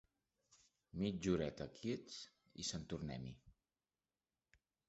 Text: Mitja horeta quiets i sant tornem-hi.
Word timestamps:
Mitja 1.01 1.33
horeta 1.33 1.67
quiets 1.77 2.17
i 2.65 2.67
sant 2.71 2.91
tornem-hi. 2.95 3.35